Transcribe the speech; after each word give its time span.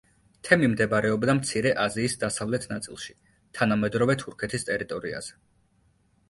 თემი 0.47 0.67
მდებარეობდა 0.69 1.35
მცირე 1.39 1.73
აზიის 1.83 2.15
დასავლეთ 2.23 2.65
ნაწილში, 2.71 3.13
თანამედროვე 3.61 4.17
თურქეთის 4.23 4.67
ტერიტორიაზე. 4.71 5.39